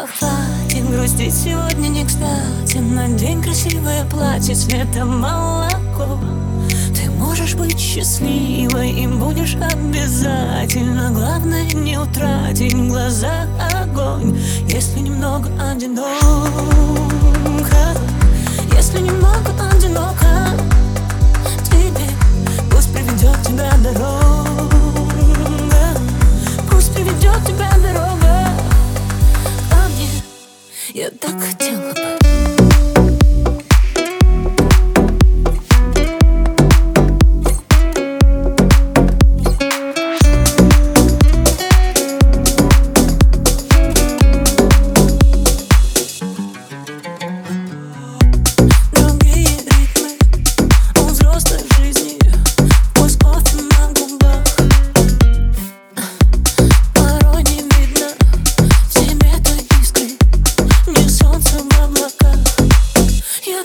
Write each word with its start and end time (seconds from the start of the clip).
говорила, 0.00 0.06
хватит 0.06 0.90
грустить 0.90 1.34
сегодня 1.34 1.88
не 1.88 2.04
кстати. 2.04 2.78
Надень 2.78 3.42
красивое 3.42 4.04
платье 4.06 4.54
цвета 4.54 5.04
молоко. 5.04 6.18
Ты 6.94 7.10
можешь 7.10 7.54
быть 7.54 7.78
счастливой 7.78 8.90
и 8.90 9.06
будешь 9.06 9.56
обязательно. 9.56 11.10
Главное 11.10 11.64
не 11.72 11.98
утратить 11.98 12.74
в 12.74 12.88
глазах 12.88 13.48
огонь. 13.82 14.38
Если 14.68 15.00
немного 15.00 15.50
одиноко 15.70 17.19
Я 30.92 31.10
так 31.10 31.40
хотела 31.40 32.09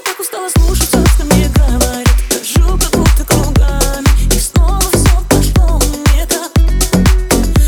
Так 0.03 0.19
устала 0.19 0.49
слушать 0.49 0.87
все, 0.87 1.05
что 1.05 1.23
мне 1.25 1.47
говорят. 1.49 2.09
Хожу 2.29 2.77
как 2.77 2.91
будто 2.91 3.23
кругами 3.25 4.07
И 4.35 4.39
снова 4.39 4.81
все 4.81 5.21
пошло 5.29 5.79
не 6.13 6.25
так. 6.25 6.51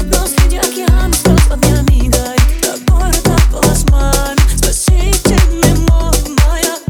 Но 0.03 0.28
среди 0.28 0.58
океана 0.58 1.14
слез 1.14 1.42
под 1.50 1.61
нами 1.70 2.09
горит. 2.09 2.61
Тобой 2.61 3.09
разорвалась 3.11 3.86
маме 3.89 4.42
Спасительный 4.58 5.75
мой 5.88 6.17
маяк. 6.45 6.81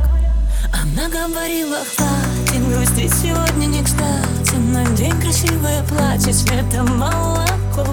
Она 0.74 1.08
говорила, 1.10 1.78
хватит 1.96 2.68
грустить 2.68 3.14
сегодня 3.22 3.66
не 3.68 3.84
кстати. 3.84 4.56
Надень 4.74 5.20
красивое 5.22 5.84
платье 5.84 6.34
цвета 6.34 6.84
молоко. 6.84 7.86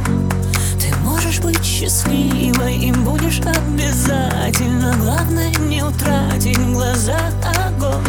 Ты 0.81 0.95
можешь 1.03 1.41
быть 1.41 1.63
счастливой 1.65 2.77
и 2.79 2.93
будешь 2.93 3.41
обязательно 3.41 4.74
главное 5.01 5.51
не 5.61 5.83
утратить 5.83 6.59
в 6.59 6.73
глазах 6.73 7.33
огонь. 7.67 8.03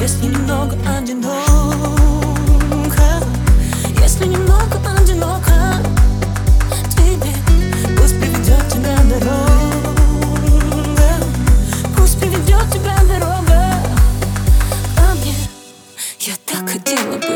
Если 0.00 0.26
немного 0.26 0.76
одиноко 0.96 1.36
Если 4.00 4.26
немного 4.26 4.78
одиноко. 4.98 5.52
Тебе 6.90 7.32
пусть 7.96 8.18
приведет 8.18 8.68
тебя 8.68 8.96
дорога 9.08 9.46
Пусть 11.96 12.18
приведет 12.20 12.70
тебя 12.72 12.96
дорога. 13.08 13.72
Ко 14.96 15.14
мне 15.14 15.34
Я 16.20 16.34
так 16.46 16.70
хотела 16.70 17.16
бы 17.16 17.35